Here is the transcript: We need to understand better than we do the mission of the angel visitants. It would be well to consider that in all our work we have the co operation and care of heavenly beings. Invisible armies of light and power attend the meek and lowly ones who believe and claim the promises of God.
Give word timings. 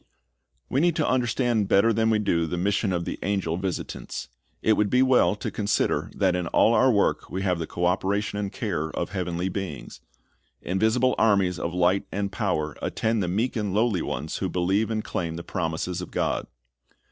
We 0.67 0.79
need 0.81 0.95
to 0.95 1.07
understand 1.07 1.67
better 1.67 1.93
than 1.93 2.09
we 2.09 2.17
do 2.17 2.47
the 2.47 2.57
mission 2.57 2.91
of 2.91 3.05
the 3.05 3.19
angel 3.21 3.55
visitants. 3.55 4.29
It 4.63 4.73
would 4.73 4.89
be 4.89 5.03
well 5.03 5.35
to 5.35 5.51
consider 5.51 6.09
that 6.15 6.35
in 6.35 6.47
all 6.47 6.73
our 6.73 6.91
work 6.91 7.29
we 7.29 7.43
have 7.43 7.59
the 7.59 7.67
co 7.67 7.85
operation 7.85 8.39
and 8.39 8.51
care 8.51 8.89
of 8.89 9.11
heavenly 9.11 9.47
beings. 9.47 10.01
Invisible 10.59 11.13
armies 11.19 11.59
of 11.59 11.75
light 11.75 12.07
and 12.11 12.31
power 12.31 12.75
attend 12.81 13.21
the 13.21 13.27
meek 13.27 13.55
and 13.55 13.75
lowly 13.75 14.01
ones 14.01 14.37
who 14.37 14.49
believe 14.49 14.89
and 14.89 15.03
claim 15.03 15.35
the 15.35 15.43
promises 15.43 16.01
of 16.01 16.09
God. 16.09 16.47